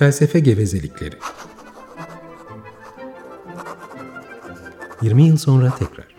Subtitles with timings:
[0.00, 1.16] Felsefe gevezelikleri.
[5.02, 6.16] 20 yıl sonra tekrar.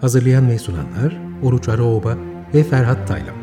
[0.00, 2.18] Hazırlayan ve sunanlar Oruç Araoba
[2.54, 3.36] ve Ferhat Taylan.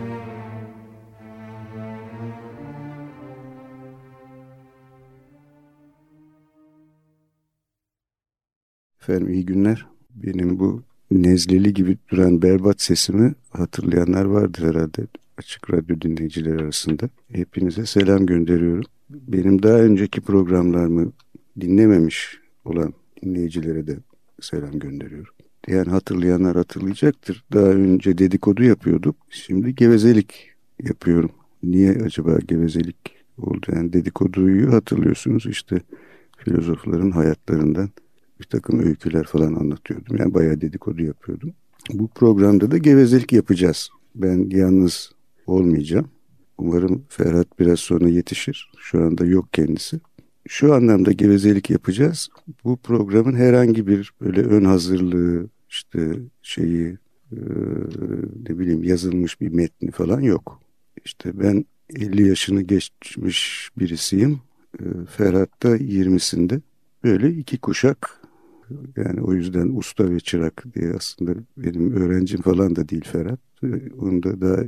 [9.01, 9.87] Efendim iyi günler.
[10.09, 17.09] Benim bu nezleli gibi duran berbat sesimi hatırlayanlar vardır herhalde açık radyo dinleyicileri arasında.
[17.31, 18.83] Hepinize selam gönderiyorum.
[19.09, 21.11] Benim daha önceki programlarımı
[21.61, 23.97] dinlememiş olan dinleyicilere de
[24.41, 25.33] selam gönderiyorum.
[25.67, 27.43] Yani hatırlayanlar hatırlayacaktır.
[27.53, 29.15] Daha önce dedikodu yapıyorduk.
[29.29, 30.49] Şimdi gevezelik
[30.83, 31.31] yapıyorum.
[31.63, 32.97] Niye acaba gevezelik
[33.37, 33.65] oldu?
[33.75, 35.81] Yani dedikoduyu hatırlıyorsunuz işte
[36.37, 37.89] filozofların hayatlarından
[38.39, 40.17] bir takım öyküler falan anlatıyordum.
[40.17, 41.53] Yani bayağı dedikodu yapıyordum.
[41.93, 43.89] Bu programda da gevezelik yapacağız.
[44.15, 45.11] Ben yalnız
[45.47, 46.09] olmayacağım.
[46.57, 48.71] Umarım Ferhat biraz sonra yetişir.
[48.79, 49.99] Şu anda yok kendisi.
[50.47, 52.29] Şu anlamda gevezelik yapacağız.
[52.63, 56.11] Bu programın herhangi bir böyle ön hazırlığı, işte
[56.41, 56.97] şeyi,
[57.31, 57.39] e,
[58.49, 60.59] ne bileyim yazılmış bir metni falan yok.
[61.05, 64.39] İşte ben 50 yaşını geçmiş birisiyim.
[64.79, 64.83] E,
[65.17, 66.61] Ferhat da 20'sinde.
[67.03, 68.24] Böyle iki kuşak
[68.97, 73.39] yani o yüzden usta ve çırak diye aslında benim öğrencim falan da değil Ferhat.
[73.99, 74.63] Onu da daha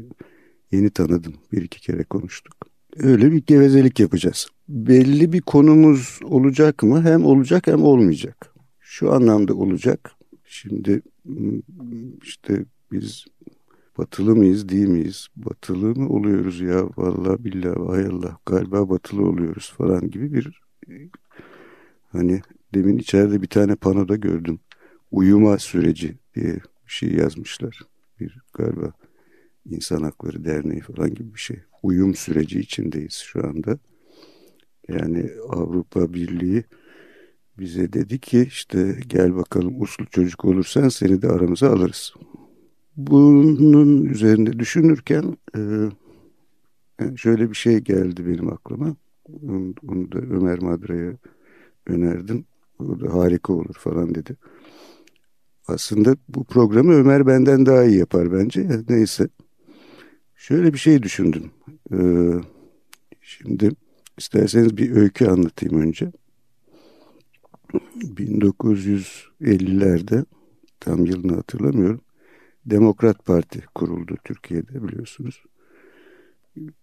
[0.71, 1.33] yeni tanıdım.
[1.51, 2.55] Bir iki kere konuştuk.
[2.97, 4.47] Öyle bir gevezelik yapacağız.
[4.69, 7.03] Belli bir konumuz olacak mı?
[7.03, 8.53] Hem olacak hem olmayacak.
[8.79, 10.11] Şu anlamda olacak.
[10.45, 11.01] Şimdi
[12.23, 13.25] işte biz
[13.97, 15.27] batılı mıyız değil miyiz?
[15.35, 16.89] Batılı mı oluyoruz ya?
[16.97, 20.61] Vallahi billahi hay Allah galiba batılı oluyoruz falan gibi bir
[22.11, 22.41] hani
[22.73, 24.59] Demin içeride bir tane panoda gördüm.
[25.11, 27.79] Uyuma süreci diye bir şey yazmışlar.
[28.19, 28.93] Bir galiba
[29.65, 31.59] İnsan Hakları Derneği falan gibi bir şey.
[31.83, 33.79] Uyum süreci içindeyiz şu anda.
[34.89, 36.63] Yani Avrupa Birliği
[37.59, 42.13] bize dedi ki işte gel bakalım uslu çocuk olursan seni de aramıza alırız.
[42.97, 45.61] Bunun üzerinde düşünürken e,
[47.15, 48.95] şöyle bir şey geldi benim aklıma.
[49.87, 51.13] Onu da Ömer Madra'ya
[51.85, 52.45] önerdim.
[52.79, 54.35] O da harika olur falan dedi.
[55.67, 58.69] Aslında bu programı Ömer benden daha iyi yapar bence.
[58.89, 59.27] Neyse.
[60.35, 61.51] Şöyle bir şey düşündüm.
[61.93, 62.31] Ee,
[63.21, 63.71] şimdi
[64.17, 66.11] isterseniz bir öykü anlatayım önce.
[67.95, 70.25] 1950'lerde
[70.79, 72.01] tam yılını hatırlamıyorum.
[72.65, 75.43] Demokrat Parti kuruldu Türkiye'de biliyorsunuz.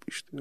[0.09, 0.37] İşte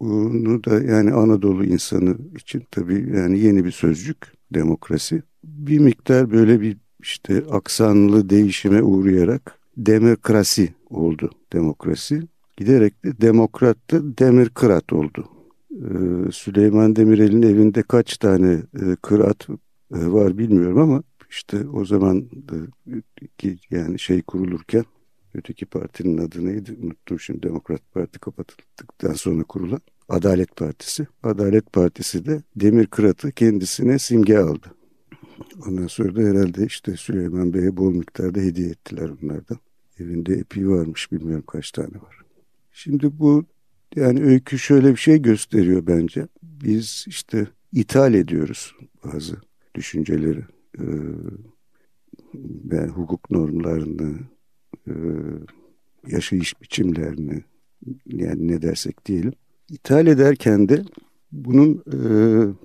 [0.00, 5.22] bunu da yani Anadolu insanı için tabii yani yeni bir sözcük demokrasi.
[5.44, 12.22] Bir miktar böyle bir işte aksanlı değişime uğrayarak demokrasi oldu demokrasi.
[12.56, 15.28] Giderek de demokrattı demirkırat oldu.
[15.70, 19.56] Ee, Süleyman Demirel'in evinde kaç tane e, kırat e,
[19.90, 22.28] var bilmiyorum ama işte o zaman
[23.38, 24.84] ki yani şey kurulurken
[25.34, 31.06] öteki partinin adı neydi unuttum şimdi Demokrat Parti kapatıldıktan sonra kurulan Adalet Partisi.
[31.22, 34.74] Adalet Partisi de Demir Kırat'ı kendisine simge aldı.
[35.66, 39.58] Ondan sonra da herhalde işte Süleyman Bey'e bol miktarda hediye ettiler onlardan.
[39.98, 42.20] Evinde epi varmış bilmiyorum kaç tane var.
[42.72, 43.44] Şimdi bu
[43.96, 46.26] yani öykü şöyle bir şey gösteriyor bence.
[46.42, 49.36] Biz işte ithal ediyoruz bazı
[49.74, 50.44] düşünceleri.
[52.72, 54.18] Ee, hukuk normlarını,
[54.88, 54.92] e,
[56.06, 57.44] yaşayış biçimlerini
[58.06, 59.32] yani ne dersek diyelim
[59.68, 60.84] ithal ederken de
[61.32, 61.98] bunun e,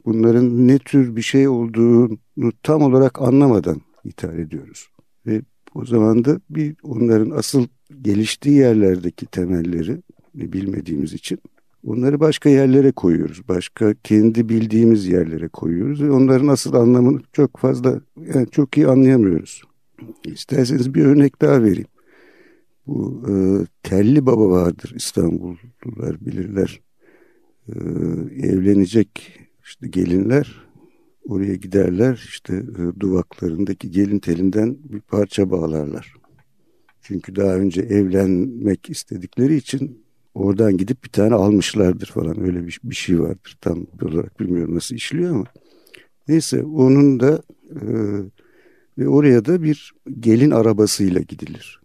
[0.05, 4.87] bunların ne tür bir şey olduğunu tam olarak anlamadan ithal ediyoruz.
[5.25, 5.41] Ve
[5.75, 7.67] o zaman da bir onların asıl
[8.01, 10.01] geliştiği yerlerdeki temelleri
[10.33, 11.39] bilmediğimiz için
[11.85, 13.47] onları başka yerlere koyuyoruz.
[13.47, 18.01] Başka kendi bildiğimiz yerlere koyuyoruz ve onların asıl anlamını çok fazla
[18.33, 19.61] yani çok iyi anlayamıyoruz.
[20.23, 21.87] İsterseniz bir örnek daha vereyim.
[22.87, 23.33] Bu e,
[23.83, 26.81] Telli Baba vardır İstanbullular bilirler.
[27.75, 30.69] E, evlenecek işte gelinler
[31.27, 36.13] oraya giderler işte e, duvaklarındaki gelin telinden bir parça bağlarlar.
[37.01, 42.95] Çünkü daha önce evlenmek istedikleri için oradan gidip bir tane almışlardır falan öyle bir, bir
[42.95, 43.57] şey vardır.
[43.61, 45.45] Tam olarak bilmiyorum nasıl işliyor ama.
[46.27, 47.81] Neyse onun da e,
[48.97, 51.81] ve oraya da bir gelin arabasıyla gidilir.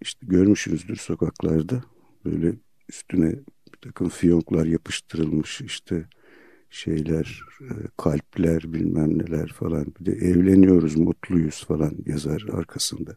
[0.00, 1.84] İşte görmüşsünüzdür sokaklarda
[2.24, 2.54] böyle
[2.88, 3.34] üstüne
[3.82, 6.04] takım fiyonklar yapıştırılmış işte
[6.70, 9.86] şeyler, e, kalpler bilmem neler falan.
[10.00, 13.16] Bir de evleniyoruz, mutluyuz falan yazar arkasında.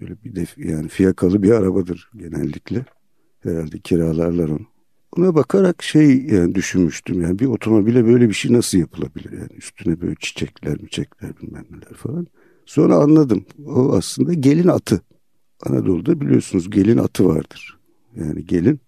[0.00, 2.84] Böyle bir de yani fiyakalı bir arabadır genellikle.
[3.40, 4.66] Herhalde kiralarlar onu.
[5.16, 10.00] Ona bakarak şey yani düşünmüştüm yani bir otomobile böyle bir şey nasıl yapılabilir yani üstüne
[10.00, 12.26] böyle çiçekler çiçekler bilmem neler falan.
[12.66, 15.00] Sonra anladım o aslında gelin atı.
[15.66, 17.78] Anadolu'da biliyorsunuz gelin atı vardır.
[18.16, 18.80] Yani gelin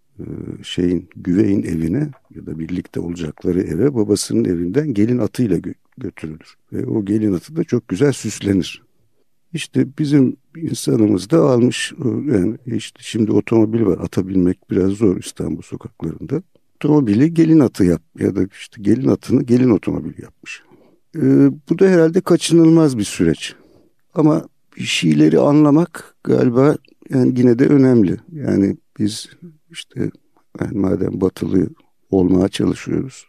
[0.62, 6.56] şeyin güveyin evine ya da birlikte olacakları eve babasının evinden gelin atıyla gö götürülür.
[6.72, 8.82] Ve o gelin atı da çok güzel süslenir.
[9.52, 15.62] İşte bizim insanımız da almış yani işte şimdi otomobil var ata binmek biraz zor İstanbul
[15.62, 16.42] sokaklarında.
[16.76, 20.62] Otomobili gelin atı yap ya da işte gelin atını gelin otomobil yapmış.
[21.16, 23.54] Ee, bu da herhalde kaçınılmaz bir süreç.
[24.14, 26.76] Ama bir şeyleri anlamak galiba
[27.10, 28.16] yani yine de önemli.
[28.32, 29.28] Yani biz
[29.70, 30.10] işte
[30.60, 31.68] yani madem batılı
[32.10, 33.26] olmaya çalışıyoruz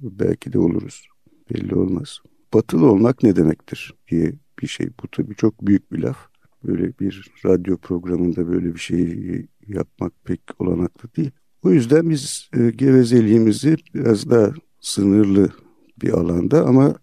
[0.00, 1.08] belki de oluruz
[1.50, 2.18] belli olmaz.
[2.54, 4.88] Batılı olmak ne demektir diye bir şey.
[5.02, 6.16] Bu tabii çok büyük bir laf.
[6.64, 11.30] Böyle bir radyo programında böyle bir şeyi yapmak pek olanaklı değil.
[11.62, 15.50] O yüzden biz e, gevezeliğimizi biraz daha sınırlı
[16.02, 16.94] bir alanda ama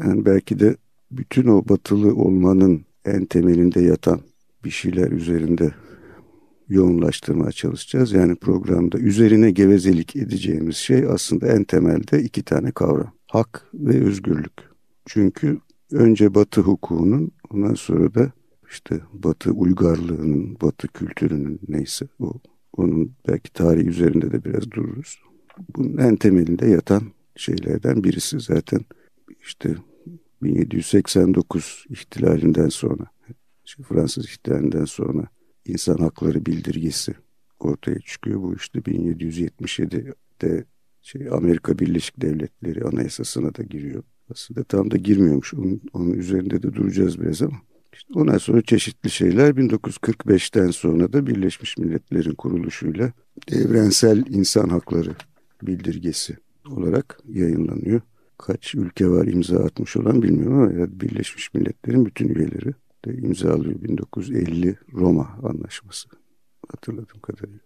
[0.00, 0.76] yani belki de
[1.10, 4.20] bütün o batılı olmanın en temelinde yatan
[4.64, 5.74] bir şeyler üzerinde
[6.72, 8.12] yoğunlaştırmaya çalışacağız.
[8.12, 13.12] Yani programda üzerine gevezelik edeceğimiz şey aslında en temelde iki tane kavram.
[13.26, 14.52] Hak ve özgürlük.
[15.06, 15.58] Çünkü
[15.92, 18.32] önce Batı hukukunun ondan sonra da
[18.70, 22.32] işte Batı uygarlığının, Batı kültürünün neyse o
[22.76, 25.18] onun belki tarihi üzerinde de biraz dururuz.
[25.76, 27.02] Bunun en temelinde yatan
[27.36, 28.80] şeylerden birisi zaten
[29.42, 29.74] işte
[30.42, 33.04] 1789 ihtilalinden sonra,
[33.64, 35.28] işte Fransız ihtilalinden sonra
[35.66, 37.14] insan hakları bildirgesi
[37.60, 38.42] ortaya çıkıyor.
[38.42, 40.64] Bu işte 1777'de
[41.02, 44.02] şey Amerika Birleşik Devletleri Anayasası'na da giriyor.
[44.30, 45.54] Aslında tam da girmiyormuş.
[45.54, 47.60] Onun, onun üzerinde de duracağız biraz ama.
[47.92, 53.12] İşte ondan sonra çeşitli şeyler 1945'ten sonra da Birleşmiş Milletler'in kuruluşuyla
[53.52, 55.14] evrensel insan hakları
[55.62, 56.36] bildirgesi
[56.70, 58.00] olarak yayınlanıyor.
[58.38, 64.78] Kaç ülke var imza atmış olan bilmiyorum ama Birleşmiş Milletler'in bütün üyeleri de imzalıyor 1950
[64.92, 66.08] Roma Anlaşması
[66.68, 67.58] hatırladığım kadarıyla.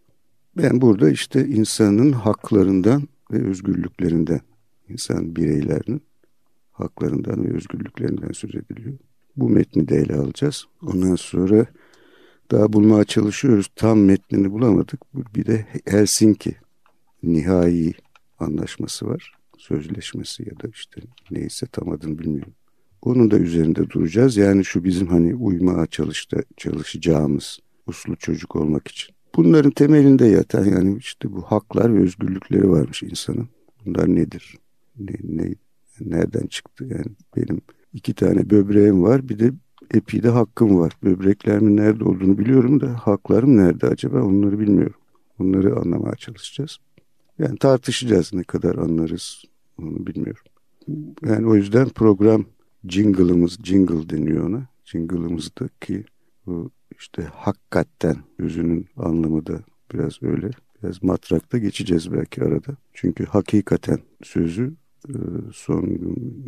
[0.57, 4.41] Ben burada işte insanın haklarından ve özgürlüklerinden,
[4.89, 6.03] insan bireylerinin
[6.73, 8.99] haklarından ve özgürlüklerinden söz ediliyor.
[9.37, 10.65] Bu metni de ele alacağız.
[10.83, 11.67] Ondan sonra
[12.51, 13.69] daha bulmaya çalışıyoruz.
[13.77, 15.01] Tam metnini bulamadık.
[15.15, 16.57] Bir de Helsinki
[17.23, 17.95] nihai
[18.39, 19.33] anlaşması var.
[19.59, 21.01] Sözleşmesi ya da işte
[21.31, 22.53] neyse tam adını bilmiyorum.
[23.07, 24.37] Onun da üzerinde duracağız.
[24.37, 29.15] Yani şu bizim hani uymaya çalıştı, çalışacağımız uslu çocuk olmak için.
[29.37, 33.49] Bunların temelinde yatan yani işte bu haklar ve özgürlükleri varmış insanın.
[33.85, 34.59] Bunlar nedir?
[34.99, 35.55] Ne, ne,
[36.01, 36.85] nereden çıktı?
[36.91, 37.07] Yani
[37.37, 37.61] benim
[37.93, 39.53] iki tane böbreğim var bir de
[39.95, 40.93] epi de hakkım var.
[41.05, 45.01] Böbreklerimin nerede olduğunu biliyorum da haklarım nerede acaba onları bilmiyorum.
[45.39, 46.79] Onları anlamaya çalışacağız.
[47.39, 49.45] Yani tartışacağız ne kadar anlarız
[49.79, 50.45] onu bilmiyorum.
[51.27, 52.47] Yani o yüzden program
[52.89, 54.67] jingle'ımız, jingle deniyor ona.
[54.85, 56.05] Jingle'ımızdaki
[56.47, 59.61] bu işte hakikaten sözünün anlamı da
[59.93, 60.51] biraz öyle.
[60.83, 62.77] Biraz matrakta geçeceğiz belki arada.
[62.95, 64.75] Çünkü hakikaten sözü
[65.09, 65.15] e,
[65.53, 65.99] son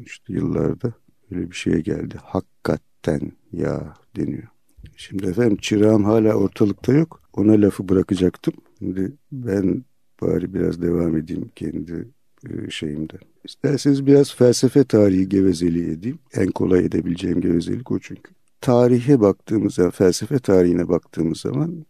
[0.06, 0.92] işte yıllarda
[1.30, 2.16] öyle bir şeye geldi.
[2.22, 4.48] Hakikaten ya deniyor.
[4.96, 7.22] Şimdi efendim çırağım hala ortalıkta yok.
[7.32, 8.54] Ona lafı bırakacaktım.
[8.78, 9.84] Şimdi ben
[10.22, 12.08] bari biraz devam edeyim kendi
[12.50, 13.18] e, şeyimde.
[13.44, 16.18] İsterseniz biraz felsefe tarihi gevezeliği edeyim.
[16.34, 18.32] En kolay edebileceğim gevezelik o çünkü.
[18.60, 21.86] Tarihe baktığımız zaman, felsefe tarihine baktığımız zaman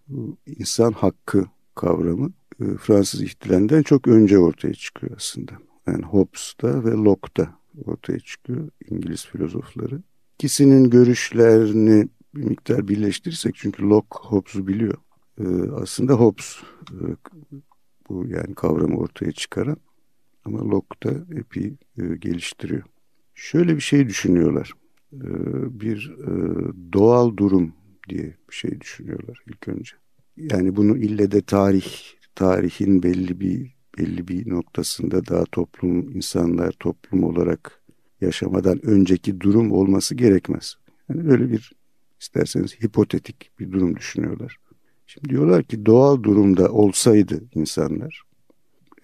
[0.46, 5.52] insan hakkı kavramı e, Fransız ihtilalinden çok önce ortaya çıkıyor aslında.
[5.86, 7.48] Yani Hobbes'ta ve Locke'da
[7.84, 10.02] ortaya çıkıyor İngiliz filozofları.
[10.34, 14.98] İkisinin görüşlerini bir miktar birleştirirsek çünkü Locke Hobbes'u biliyor.
[15.40, 15.44] E,
[15.82, 16.56] aslında Hobbes
[18.08, 19.76] bu yani kavramı ortaya çıkaran
[20.48, 22.82] ama Locke da epey e, geliştiriyor.
[23.34, 24.72] Şöyle bir şey düşünüyorlar.
[25.12, 25.26] E,
[25.80, 26.32] bir e,
[26.92, 27.72] doğal durum
[28.08, 29.92] diye bir şey düşünüyorlar ilk önce.
[30.36, 31.86] Yani bunu ille de tarih,
[32.34, 37.82] tarihin belli bir belli bir noktasında daha toplum, insanlar toplum olarak
[38.20, 40.76] yaşamadan önceki durum olması gerekmez.
[41.08, 41.72] Yani böyle bir
[42.20, 44.56] isterseniz hipotetik bir durum düşünüyorlar.
[45.06, 48.22] Şimdi diyorlar ki doğal durumda olsaydı insanlar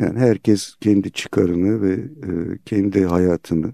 [0.00, 3.72] yani herkes kendi çıkarını ve e, kendi hayatını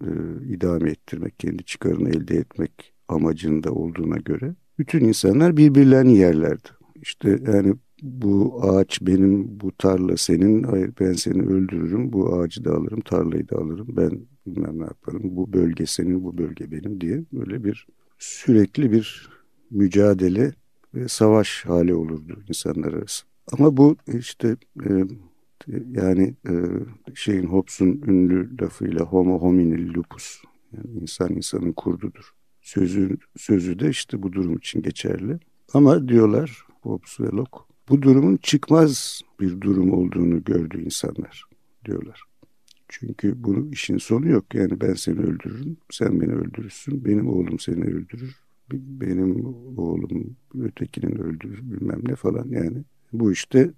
[0.00, 0.08] e,
[0.48, 6.68] idame ettirmek, kendi çıkarını elde etmek amacında olduğuna göre bütün insanlar birbirlerini yerlerdi.
[7.02, 12.72] İşte yani bu ağaç benim, bu tarla senin, hayır ben seni öldürürüm, bu ağacı da
[12.72, 17.24] alırım, tarlayı da alırım, ben bilmem ne yaparım, bu bölge senin, bu bölge benim diye
[17.32, 17.86] böyle bir
[18.18, 19.30] sürekli bir
[19.70, 20.52] mücadele
[20.94, 23.30] ve savaş hali olurdu insanlar arasında.
[23.52, 24.90] Ama bu işte e,
[25.90, 26.52] yani e,
[27.14, 30.42] şeyin Hobbes'un ünlü lafıyla homo homini lupus
[30.76, 32.32] yani insan insanın kurdudur.
[32.60, 35.38] Sözü, sözü de işte bu durum için geçerli.
[35.74, 41.44] Ama diyorlar Hobbes ve Locke bu durumun çıkmaz bir durum olduğunu gördü insanlar
[41.84, 42.22] diyorlar.
[42.88, 44.54] Çünkü bunun işin sonu yok.
[44.54, 48.36] Yani ben seni öldürürüm, sen beni öldürürsün, benim oğlum seni öldürür,
[48.72, 49.46] benim
[49.78, 52.84] oğlum ötekinin öldürür bilmem ne falan yani.
[53.12, 53.70] Bu işte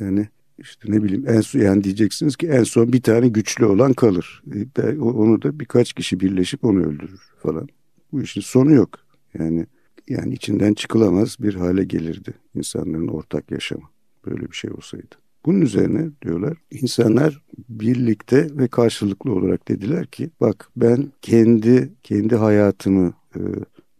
[0.00, 0.28] yani
[0.60, 4.42] işte ne bileyim en son yani diyeceksiniz ki en son bir tane güçlü olan kalır.
[4.78, 7.68] E, onu da birkaç kişi birleşip onu öldürür falan.
[8.12, 8.98] Bu işin sonu yok.
[9.38, 9.66] Yani
[10.08, 13.88] yani içinden çıkılamaz bir hale gelirdi insanların ortak yaşamı.
[14.26, 15.14] Böyle bir şey olsaydı.
[15.46, 23.14] Bunun üzerine diyorlar insanlar birlikte ve karşılıklı olarak dediler ki bak ben kendi kendi hayatımı
[23.36, 23.40] e,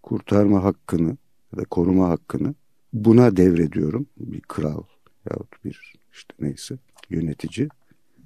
[0.03, 1.17] kurtarma hakkını
[1.53, 2.55] ya da koruma hakkını
[2.93, 4.07] buna devrediyorum.
[4.17, 4.83] Bir kral
[5.31, 6.79] yahut bir işte neyse
[7.11, 7.69] yönetici.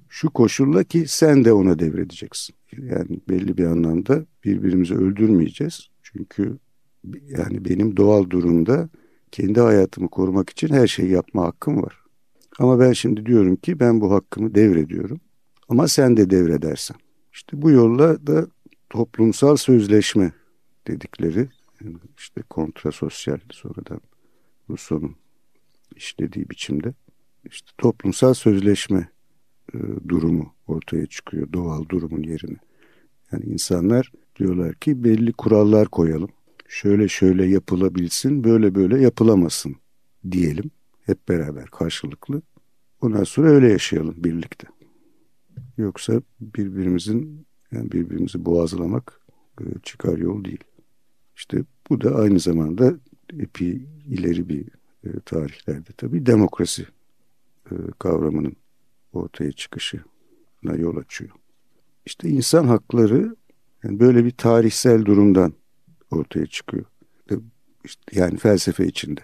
[0.09, 2.57] Şu koşulla ki sen de ona devredeceksin.
[2.73, 5.89] Yani belli bir anlamda birbirimizi öldürmeyeceğiz.
[6.03, 6.59] Çünkü
[7.27, 8.89] yani benim doğal durumda
[9.33, 12.01] kendi hayatımı korumak için her şeyi yapma hakkım var.
[12.59, 15.21] Ama ben şimdi diyorum ki ben bu hakkımı devrediyorum.
[15.69, 16.97] Ama sen de devredersen.
[17.33, 18.47] İşte bu yolla da
[18.91, 20.33] toplumsal sözleşme
[20.87, 21.49] dedikleri
[22.19, 24.01] işte kontrasosyal sonradan
[24.71, 25.17] Rousseau'nun
[25.97, 26.95] işlediği biçimde
[27.51, 29.09] işte toplumsal sözleşme
[29.75, 32.59] e, durumu ortaya çıkıyor doğal durumun yerine.
[33.33, 36.31] Yani insanlar diyorlar ki belli kurallar koyalım.
[36.69, 39.77] Şöyle şöyle yapılabilsin, böyle böyle yapılamasın
[40.31, 40.71] diyelim.
[41.07, 42.43] Hep beraber karşılıklı.
[43.01, 44.67] Ondan sonra öyle yaşayalım birlikte.
[45.79, 49.21] Yoksa birbirimizin yani birbirimizi boğazlamak
[49.61, 50.65] e, çıkar yol değil.
[51.37, 52.95] İşte bu da aynı zamanda
[53.39, 54.67] epi ileri bir
[55.05, 56.87] e, tarihlerde tabii demokrasi
[57.99, 58.57] kavramının
[59.13, 61.31] ortaya çıkışına yol açıyor.
[62.07, 63.37] İşte insan hakları
[63.85, 65.53] yani böyle bir tarihsel durumdan
[66.11, 66.85] ortaya çıkıyor.
[67.85, 69.21] İşte yani felsefe içinde.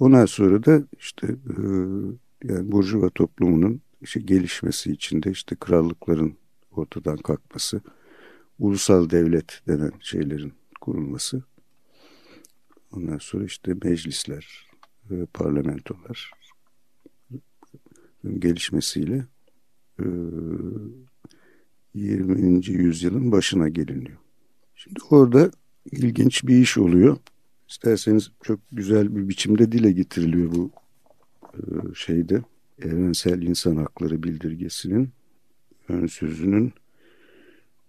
[0.00, 1.62] Ondan sonra da işte e,
[2.44, 6.36] yani Burjuva toplumunun işte gelişmesi içinde işte krallıkların
[6.70, 7.80] ortadan kalkması,
[8.58, 11.42] ulusal devlet denen şeylerin kurulması.
[12.92, 14.70] Ondan sonra işte meclisler,
[15.10, 16.32] e, parlamentolar
[18.38, 19.26] gelişmesiyle
[20.00, 20.04] e,
[21.94, 22.66] 20.
[22.66, 24.18] yüzyılın başına geliniyor.
[24.74, 25.50] Şimdi orada
[25.92, 27.16] ilginç bir iş oluyor.
[27.68, 30.70] İsterseniz çok güzel bir biçimde dile getiriliyor bu
[31.54, 31.60] e,
[31.94, 32.42] şeyde.
[32.82, 35.08] Evrensel İnsan Hakları Bildirgesi'nin
[35.88, 36.72] ön sözünün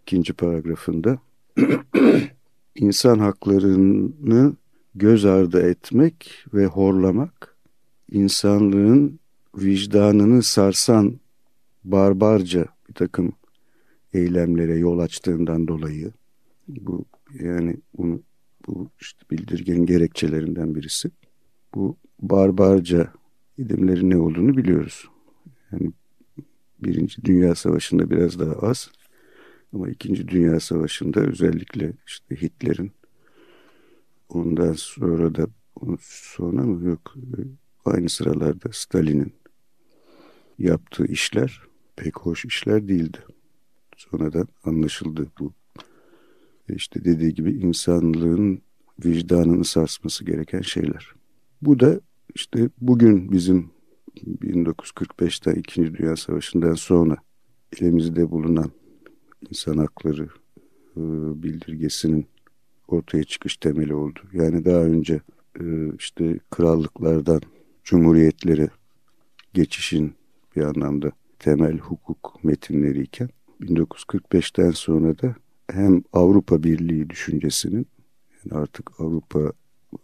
[0.01, 1.19] ikinci paragrafında
[2.75, 4.55] insan haklarını
[4.95, 7.55] göz ardı etmek ve horlamak
[8.11, 9.19] insanlığın
[9.57, 11.19] vicdanını sarsan
[11.83, 13.33] barbarca bir takım
[14.13, 16.11] eylemlere yol açtığından dolayı
[16.67, 17.05] bu
[17.39, 18.21] yani bunu
[18.67, 21.11] bu işte bildirgenin gerekçelerinden birisi.
[21.75, 23.13] Bu barbarca
[23.57, 25.05] idimlerin ne olduğunu biliyoruz.
[25.71, 25.91] Yani
[26.79, 28.89] Birinci Dünya Savaşı'nda biraz daha az
[29.73, 32.91] ama İkinci Dünya Savaşı'nda özellikle işte Hitler'in
[34.29, 35.47] ondan sonra da
[36.01, 37.15] sonra mı yok
[37.85, 39.33] aynı sıralarda Stalin'in
[40.59, 41.61] yaptığı işler
[41.95, 43.17] pek hoş işler değildi.
[43.97, 45.53] Sonradan anlaşıldı bu.
[46.69, 48.61] İşte dediği gibi insanlığın
[49.05, 51.11] vicdanını sarsması gereken şeyler.
[51.61, 51.99] Bu da
[52.35, 53.69] işte bugün bizim
[54.25, 55.97] 1945'ten 2.
[55.97, 57.17] Dünya Savaşı'ndan sonra
[57.81, 58.71] elimizde bulunan
[59.49, 60.29] insan hakları
[60.97, 61.01] e,
[61.43, 62.25] bildirgesinin
[62.87, 64.19] ortaya çıkış temeli oldu.
[64.33, 65.21] Yani daha önce
[65.59, 65.63] e,
[65.99, 67.41] işte krallıklardan
[67.83, 68.69] cumhuriyetlere
[69.53, 70.13] geçişin
[70.57, 73.29] bir anlamda temel hukuk metinleriyken
[73.61, 75.35] 1945'ten sonra da
[75.71, 77.87] hem Avrupa Birliği düşüncesinin
[78.31, 79.39] yani artık Avrupa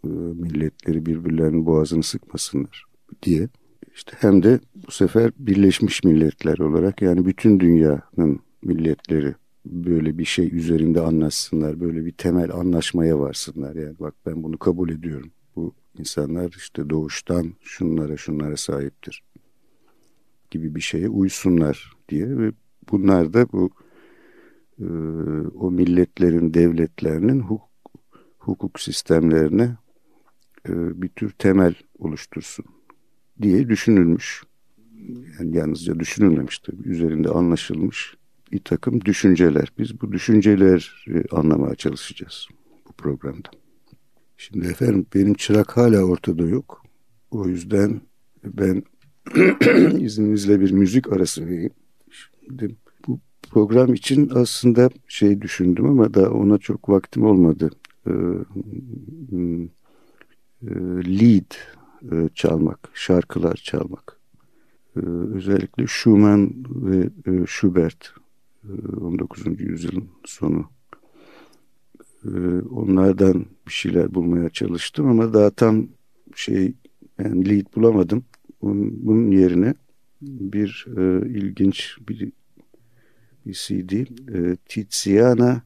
[0.04, 2.86] e, milletleri birbirlerinin boğazını sıkmasınlar
[3.24, 3.50] diye
[3.96, 10.56] işte hem de bu sefer Birleşmiş Milletler olarak yani bütün dünyanın milletleri böyle bir şey
[10.56, 13.76] üzerinde anlaşsınlar, böyle bir temel anlaşmaya varsınlar.
[13.76, 15.32] Yani bak ben bunu kabul ediyorum.
[15.56, 19.24] Bu insanlar işte doğuştan şunlara şunlara sahiptir
[20.54, 22.52] gibi bir şeye uysunlar diye ve
[22.92, 23.70] bunlar da bu
[24.80, 24.86] e,
[25.56, 27.94] o milletlerin, devletlerinin hukuk,
[28.38, 29.78] hukuk sistemlerine
[30.70, 32.66] e, bir tür temel oluştursun
[33.42, 34.44] diye düşünülmüş.
[35.40, 36.90] Yani yalnızca düşünülmemiş tabii.
[36.90, 38.16] Üzerinde anlaşılmış
[38.52, 39.74] bir takım düşünceler.
[39.78, 42.48] Biz bu düşünceleri anlamaya çalışacağız
[42.88, 43.50] bu programda.
[44.38, 46.84] Şimdi efendim benim çırak hala ortada yok.
[47.32, 48.02] O yüzden
[48.44, 48.84] ben
[50.00, 51.72] izninizle bir müzik arası vereyim.
[52.12, 52.76] Şimdi
[53.08, 53.20] bu
[53.52, 57.70] program için aslında şey düşündüm ama da ona çok vaktim olmadı.
[58.08, 58.12] Ee,
[60.62, 60.72] e,
[61.20, 61.54] lead
[62.12, 64.20] e, çalmak, şarkılar çalmak.
[64.98, 65.00] Ee,
[65.34, 68.14] özellikle Schumann ve e, Schubert
[69.02, 69.60] 19.
[69.60, 70.66] yüzyılın sonu.
[72.26, 72.30] Ee,
[72.72, 75.88] onlardan bir şeyler bulmaya çalıştım ama daha tam
[76.36, 76.74] şey
[77.20, 78.26] yani lead bulamadım.
[78.64, 79.74] Bunun yerine
[80.22, 82.32] bir e, ilginç bir,
[83.46, 83.92] bir CD
[84.36, 85.62] e, Tiziana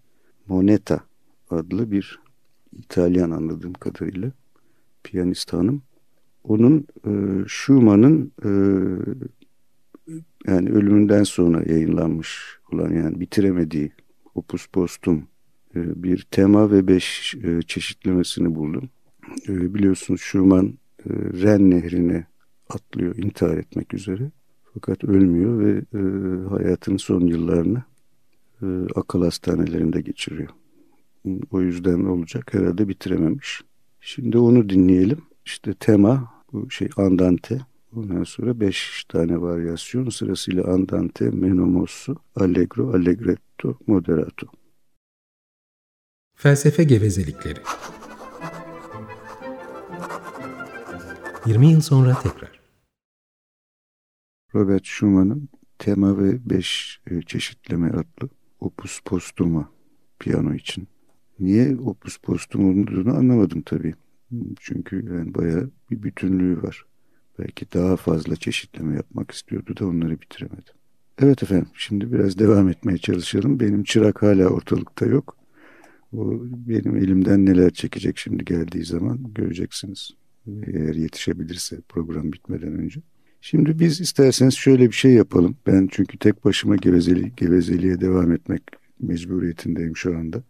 [0.47, 1.03] Moneta
[1.49, 2.19] adlı bir
[2.71, 4.31] İtalyan anladığım kadarıyla
[5.03, 5.81] piyanist hanım.
[6.43, 7.11] Onun e,
[7.47, 8.51] Schumann'ın e,
[10.47, 13.91] yani ölümünden sonra yayınlanmış olan yani bitiremediği
[14.35, 15.27] Opus Postum
[15.75, 18.89] e, bir tema ve beş e, çeşitlemesini buldum.
[19.47, 20.67] E, biliyorsunuz Schumann
[20.99, 21.09] e,
[21.41, 22.27] Ren nehrine
[22.69, 24.31] atlıyor intihar etmek üzere.
[24.73, 26.01] Fakat ölmüyor ve e,
[26.49, 27.83] hayatının son yıllarını
[28.61, 30.49] e, akıl hastanelerinde geçiriyor.
[31.51, 33.61] O yüzden olacak herhalde bitirememiş.
[34.01, 35.21] Şimdi onu dinleyelim.
[35.45, 37.59] İşte tema bu şey andante.
[37.95, 44.47] Ondan sonra beş tane varyasyon sırasıyla andante, menomosso, allegro, allegretto, moderato.
[46.35, 47.59] Felsefe gevezelikleri
[51.45, 52.56] 20 yıl sonra tekrar
[54.57, 55.49] Robert Schumann'ın
[55.79, 59.71] Tema ve Beş e, Çeşitleme adlı Opus Postuma
[60.19, 60.87] piyano için.
[61.39, 63.93] Niye Opus Postum olduğunu anlamadım tabii.
[64.59, 66.85] Çünkü yani bayağı bir bütünlüğü var.
[67.39, 70.71] Belki daha fazla çeşitleme yapmak istiyordu da onları bitiremedi.
[71.21, 73.59] Evet efendim şimdi biraz devam etmeye çalışalım.
[73.59, 75.37] Benim çırak hala ortalıkta yok.
[76.13, 80.11] O benim elimden neler çekecek şimdi geldiği zaman göreceksiniz.
[80.47, 83.01] Eğer yetişebilirse program bitmeden önce.
[83.41, 85.57] Şimdi biz isterseniz şöyle bir şey yapalım.
[85.67, 88.63] Ben çünkü tek başıma gevezeli, gevezeliğe devam etmek
[88.99, 90.43] mecburiyetindeyim şu anda.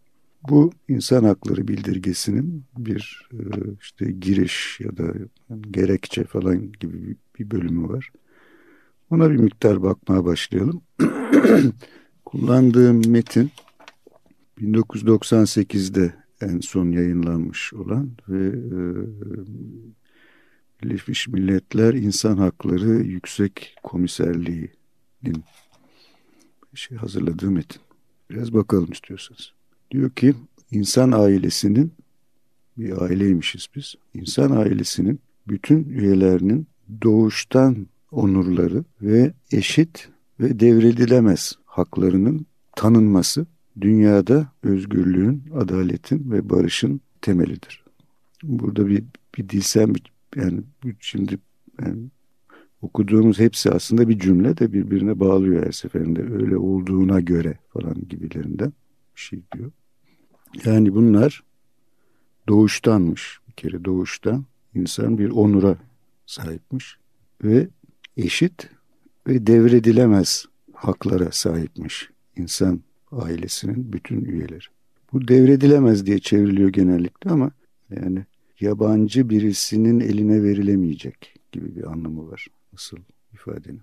[0.50, 3.42] Bu insan hakları bildirgesinin bir e,
[3.80, 5.12] işte giriş ya da
[5.70, 8.10] gerekçe falan gibi bir bölümü var.
[9.10, 10.82] Ona bir miktar bakmaya başlayalım.
[12.24, 13.50] Kullandığım metin
[14.60, 18.78] 1998'de en son yayınlanmış olan ve e,
[20.82, 25.44] Birleşmiş Milletler İnsan Hakları Yüksek Komiserliği'nin
[26.74, 27.82] şey hazırladığı metin.
[28.30, 29.52] Biraz bakalım istiyorsanız.
[29.90, 30.34] Diyor ki
[30.70, 31.92] insan ailesinin
[32.76, 33.94] bir aileymişiz biz.
[34.14, 36.66] İnsan ailesinin bütün üyelerinin
[37.02, 40.08] doğuştan onurları ve eşit
[40.40, 43.46] ve devredilemez haklarının tanınması
[43.80, 47.84] dünyada özgürlüğün, adaletin ve barışın temelidir.
[48.42, 49.04] Burada bir,
[49.38, 49.94] bir dilsem
[50.38, 50.62] yani
[51.00, 51.38] şimdi
[51.80, 52.02] yani
[52.82, 56.22] okuduğumuz hepsi aslında bir cümle de birbirine bağlıyor her seferinde.
[56.22, 58.72] Öyle olduğuna göre falan gibilerinden
[59.16, 59.70] bir şey diyor.
[60.64, 61.42] Yani bunlar
[62.48, 63.38] doğuştanmış.
[63.48, 65.76] Bir kere doğuştan insan bir onura
[66.26, 66.96] sahipmiş
[67.44, 67.68] ve
[68.16, 68.70] eşit
[69.26, 72.80] ve devredilemez haklara sahipmiş insan
[73.12, 74.64] ailesinin bütün üyeleri.
[75.12, 77.50] Bu devredilemez diye çevriliyor genellikle ama
[77.90, 78.26] yani
[78.60, 82.98] yabancı birisinin eline verilemeyecek gibi bir anlamı var asıl
[83.32, 83.82] ifadenin.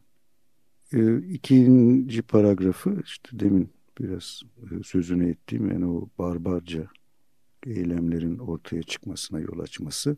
[0.94, 6.88] Ee, ikinci paragrafı işte demin biraz e, sözünü ettiğim yani o barbarca
[7.66, 10.18] eylemlerin ortaya çıkmasına yol açması.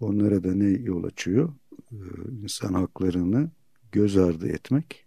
[0.00, 1.52] Onlara da ne yol açıyor?
[1.92, 1.96] Ee,
[2.42, 3.50] insan haklarını
[3.92, 5.04] göz ardı etmek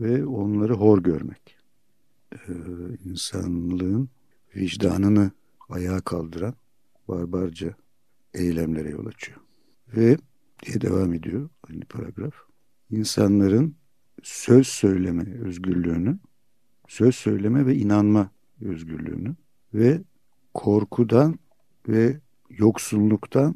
[0.00, 1.56] ve onları hor görmek.
[2.32, 2.52] Ee,
[3.04, 4.08] insanlığın
[4.56, 5.30] vicdanını
[5.68, 6.54] ayağa kaldıran
[7.08, 7.74] barbarca
[8.34, 9.40] eylemlere yol açıyor.
[9.96, 10.16] Ve
[10.62, 12.34] diye devam ediyor aynı paragraf.
[12.90, 13.76] İnsanların
[14.22, 16.18] söz söyleme özgürlüğünü,
[16.88, 19.34] söz söyleme ve inanma özgürlüğünü
[19.74, 20.02] ve
[20.54, 21.38] korkudan
[21.88, 23.54] ve yoksulluktan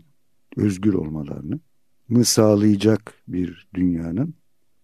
[0.56, 1.60] özgür olmalarını
[2.08, 4.34] mı sağlayacak bir dünyanın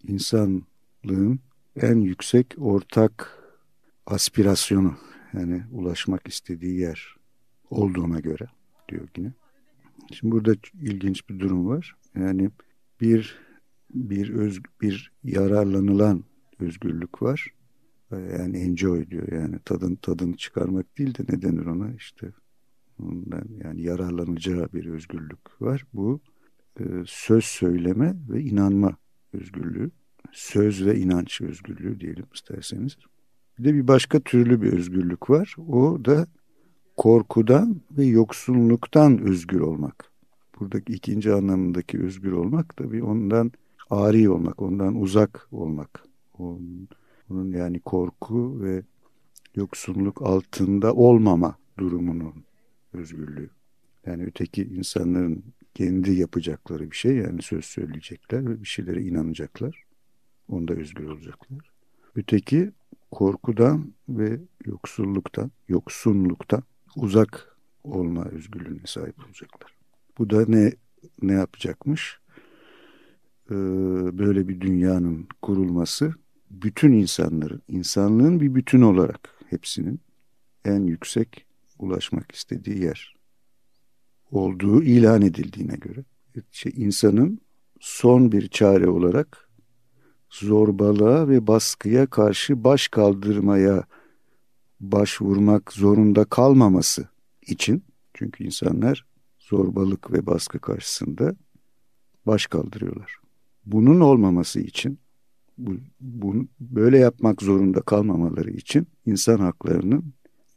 [0.09, 1.41] insanlığın
[1.77, 3.39] en yüksek ortak
[4.07, 4.97] aspirasyonu
[5.33, 7.17] yani ulaşmak istediği yer
[7.71, 8.47] olduğuna göre
[8.89, 9.33] diyor yine.
[10.13, 11.97] Şimdi burada ilginç bir durum var.
[12.15, 12.51] Yani
[13.01, 13.39] bir
[13.95, 16.25] bir öz, bir yararlanılan
[16.61, 17.47] özgürlük var.
[18.11, 19.33] Yani enjoy diyor.
[19.33, 22.33] Yani tadın tadını çıkarmak değil de ne denir ona işte
[23.03, 25.87] ondan yani yararlanacağı bir özgürlük var.
[25.93, 26.21] Bu
[26.81, 28.97] e, söz söyleme ve inanma
[29.33, 29.91] özgürlüğü.
[30.33, 32.97] Söz ve inanç özgürlüğü diyelim isterseniz.
[33.59, 35.57] Bir de bir başka türlü bir özgürlük var.
[35.69, 36.27] O da
[36.97, 40.13] korkudan ve yoksunluktan özgür olmak.
[40.61, 43.53] Buradaki ikinci anlamındaki özgür olmak tabii ondan
[43.91, 46.05] ari olmak, ondan uzak olmak.
[47.31, 48.83] Onun yani korku ve
[49.55, 52.45] yoksunluk altında olmama durumunun
[52.93, 53.51] özgürlüğü.
[54.07, 59.85] Yani öteki insanların kendi yapacakları bir şey yani söz söyleyecekler ve bir şeylere inanacaklar.
[60.49, 61.71] Onda özgür olacaklar.
[62.17, 62.71] Öteki
[63.11, 66.63] korkudan ve yoksulluktan, yoksunluktan
[66.97, 69.75] uzak olma özgürlüğüne sahip olacaklar.
[70.19, 70.73] Bu da ne
[71.23, 72.19] ne yapacakmış?
[73.51, 73.55] Ee,
[74.19, 76.15] böyle bir dünyanın kurulması
[76.51, 80.01] bütün insanların, insanlığın bir bütün olarak hepsinin
[80.65, 81.47] en yüksek
[81.79, 83.15] ulaşmak istediği yer
[84.31, 86.05] olduğu ilan edildiğine göre
[86.51, 87.39] şey, insanın
[87.81, 89.49] son bir çare olarak
[90.31, 93.85] zorbalığa ve baskıya karşı baş kaldırmaya
[94.81, 97.09] başvurmak zorunda kalmaması
[97.47, 97.83] için
[98.15, 99.07] çünkü insanlar
[99.39, 101.35] zorbalık ve baskı karşısında
[102.27, 103.17] baş kaldırıyorlar.
[103.67, 104.99] Bunun olmaması için
[105.59, 110.13] bu, bunu böyle yapmak zorunda kalmamaları için insan haklarının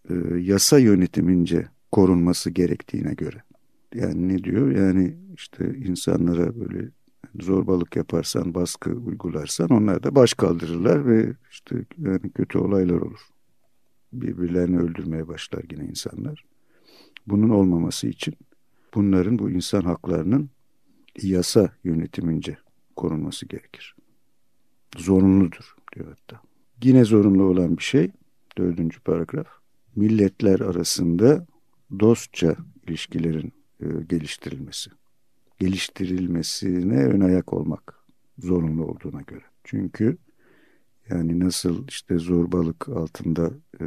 [0.10, 3.44] e, yasa yönetimince korunması gerektiğine göre.
[3.96, 4.72] Yani ne diyor?
[4.72, 6.90] Yani işte insanlara böyle
[7.40, 13.20] zorbalık yaparsan, baskı uygularsan onlar da baş kaldırırlar ve işte yani kötü olaylar olur.
[14.14, 16.46] Birbirlerini öldürmeye başlar yine insanlar.
[17.28, 18.34] Bunun olmaması için
[18.96, 20.50] bunların bu insan haklarının
[21.22, 22.58] yasa yönetimince
[22.96, 23.96] korunması gerekir.
[24.98, 26.42] Zorunludur diyor hatta.
[26.84, 28.12] Yine zorunlu olan bir şey
[28.58, 29.48] dördüncü paragraf.
[29.96, 31.46] Milletler arasında
[32.00, 32.56] dostça
[32.88, 34.92] ilişkilerin e, geliştirilmesi.
[35.60, 38.00] Geliştirilmesine ön ayak olmak
[38.40, 39.44] zorunlu olduğuna göre.
[39.64, 40.18] Çünkü
[41.10, 43.86] yani nasıl işte zorbalık altında e,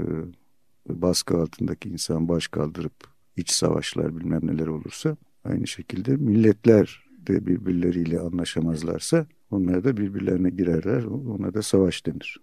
[0.88, 2.92] baskı altındaki insan baş kaldırıp
[3.36, 11.04] iç savaşlar bilmem neler olursa aynı şekilde milletler de birbirleriyle anlaşamazlarsa onlar da birbirlerine girerler.
[11.04, 12.40] Ona da savaş denir.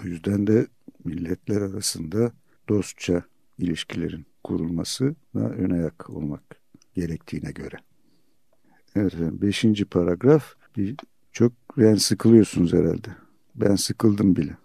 [0.00, 0.66] O yüzden de
[1.04, 2.32] milletler arasında
[2.68, 3.22] dostça
[3.58, 6.42] ilişkilerin kurulması da ön ayak olmak
[6.94, 7.76] gerektiğine göre.
[8.96, 10.54] Evet, beşinci paragraf.
[10.76, 10.96] Bir,
[11.32, 13.25] çok yani sıkılıyorsunuz herhalde.
[13.56, 14.56] Ben sıkıldım bile.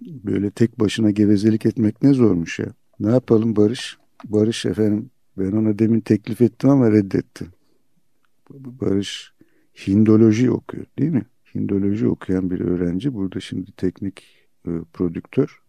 [0.00, 2.74] Böyle tek başına gevezelik etmek ne zormuş ya.
[3.00, 3.98] Ne yapalım Barış?
[4.24, 7.46] Barış efendim ben ona demin teklif ettim ama reddetti.
[8.50, 9.34] Barış
[9.86, 11.26] Hindoloji okuyor değil mi?
[11.54, 13.14] Hindoloji okuyan bir öğrenci.
[13.14, 14.24] Burada şimdi teknik
[14.66, 15.60] e, prodüktör.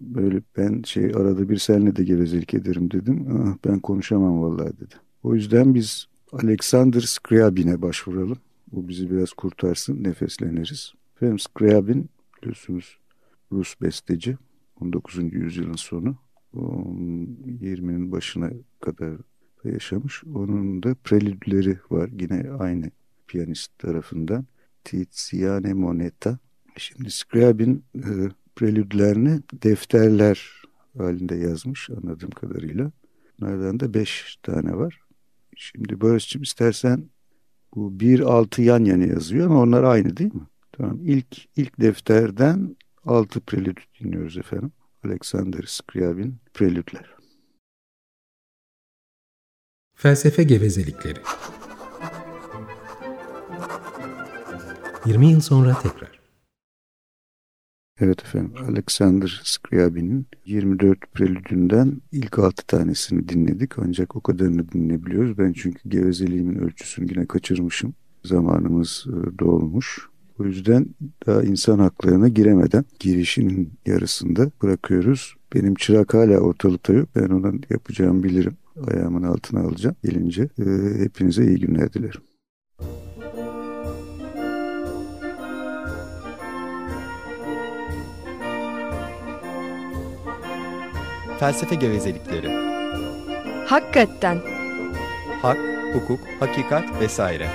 [0.00, 3.26] Böyle ben şey arada bir seninle de gevezelik ederim dedim.
[3.30, 4.94] Ah, ben konuşamam vallahi dedi.
[5.22, 8.38] O yüzden biz Alexander Scriabin'e başvuralım.
[8.72, 10.92] Bu bizi biraz kurtarsın, nefesleniriz.
[11.22, 12.98] Efendim Scriabin biliyorsunuz
[13.52, 14.36] Rus besteci.
[14.80, 15.32] 19.
[15.32, 16.16] yüzyılın sonu.
[16.54, 19.12] 20'nin başına kadar
[19.64, 20.24] yaşamış.
[20.24, 22.10] Onun da prelüdleri var.
[22.20, 22.90] Yine aynı
[23.26, 24.46] piyanist tarafından.
[24.84, 26.38] Tiziane Moneta.
[26.76, 28.10] Şimdi Scriabin e,
[28.56, 30.62] prelüdlerini defterler
[30.98, 32.92] halinde yazmış anladığım kadarıyla.
[33.40, 35.00] Bunlardan da beş tane var.
[35.56, 37.04] Şimdi Barış'cığım istersen
[37.74, 40.46] bu bir altı yan yana yazıyor ama onlar aynı değil mi?
[40.72, 40.98] Tamam.
[41.04, 44.72] İlk, ilk defterden altı prelüd dinliyoruz efendim.
[45.04, 47.16] Alexander Scriabin Prelüdler.
[49.94, 51.18] Felsefe gevezelikleri
[55.06, 56.22] 20 yıl sonra tekrar.
[58.00, 65.38] Evet efendim Alexander Scriabin'in 24 prelüdünden ilk 6 tanesini dinledik ancak o kadarını dinleyebiliyoruz.
[65.38, 67.94] Ben çünkü gevezeliğimin ölçüsünü yine kaçırmışım.
[68.24, 70.11] Zamanımız e, dolmuş.
[70.42, 70.86] O yüzden
[71.26, 75.34] daha insan haklarına giremeden girişinin yarısında bırakıyoruz.
[75.54, 77.08] Benim çırak hala ortalıkta yok.
[77.16, 78.56] Ben ona yapacağımı bilirim.
[78.86, 80.42] Ayağımın altına alacağım gelince.
[80.42, 80.64] E,
[80.98, 82.20] hepinize iyi günler dilerim.
[91.40, 92.48] Felsefe gevezelikleri.
[93.66, 94.38] Hakikaten.
[95.42, 95.58] Hak,
[95.94, 97.48] hukuk, hakikat vesaire.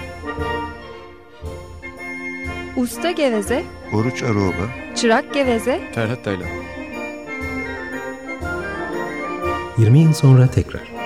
[2.78, 3.64] Usta geveze.
[3.94, 4.70] Oruç Aroba.
[4.96, 5.82] Çırak geveze.
[5.96, 6.48] Ferhat Taylan.
[9.78, 10.97] 20 yıl sonra tekrar.